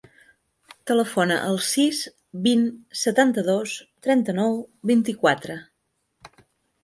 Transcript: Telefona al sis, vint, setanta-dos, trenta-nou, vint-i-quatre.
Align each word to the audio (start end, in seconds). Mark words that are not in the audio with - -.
Telefona 0.91 1.35
al 1.49 1.59
sis, 1.65 1.99
vint, 2.47 2.63
setanta-dos, 3.01 3.75
trenta-nou, 4.07 4.57
vint-i-quatre. 4.93 5.59